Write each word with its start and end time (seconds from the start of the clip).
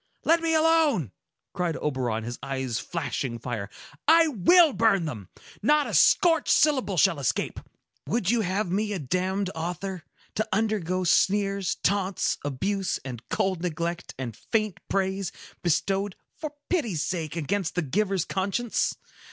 "Let 0.23 0.41
me 0.41 0.55
alone!" 0.55 1.11
cried 1.53 1.77
Oberon, 1.77 2.23
his 2.23 2.39
eyes 2.41 2.79
flashing 2.79 3.37
fire. 3.37 3.69
"I 4.07 4.29
will 4.29 4.73
burn 4.73 5.05
them! 5.05 5.29
Not 5.61 5.85
a 5.85 5.93
scorched 5.93 6.49
syllable 6.49 6.97
shall 6.97 7.19
escape! 7.19 7.59
Would 8.07 8.31
you 8.31 8.41
have 8.41 8.71
me 8.71 8.93
a 8.93 8.97
damned 8.97 9.51
author?—To 9.53 10.47
undergo 10.51 11.03
sneers, 11.03 11.75
taunts, 11.83 12.39
abuse, 12.43 12.97
and 13.05 13.21
cold 13.29 13.61
neglect, 13.61 14.15
and 14.17 14.35
faint 14.35 14.79
praise, 14.89 15.31
bestowed, 15.61 16.15
for 16.35 16.53
pity's 16.67 17.03
sake, 17.03 17.35
against 17.35 17.75
the 17.75 17.83
giver's 17.83 18.25
conscience! 18.25 18.97